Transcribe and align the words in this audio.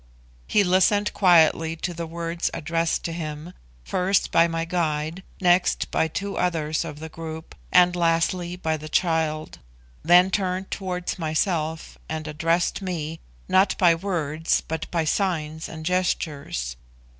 He 0.47 0.63
listened 0.63 1.13
quietly 1.13 1.75
to 1.75 1.93
the 1.93 2.07
words 2.07 2.49
addressed 2.55 3.03
to 3.05 3.11
him, 3.13 3.53
first 3.83 4.31
by 4.31 4.47
my 4.47 4.65
guide, 4.65 5.21
next 5.39 5.91
by 5.91 6.07
two 6.07 6.37
others 6.39 6.83
of 6.83 6.97
the 6.99 7.07
group, 7.07 7.53
and 7.71 7.95
lastly 7.95 8.55
by 8.55 8.77
the 8.77 8.89
child; 8.89 9.59
then 10.01 10.31
turned 10.31 10.71
towards 10.71 11.19
myself, 11.19 11.99
and 12.09 12.27
addressed 12.27 12.81
me, 12.81 13.19
not 13.47 13.77
by 13.77 13.93
words, 13.93 14.63
but 14.67 14.89
by 14.89 15.03
signs 15.05 15.69
and 15.69 15.85
gestures. 15.85 16.77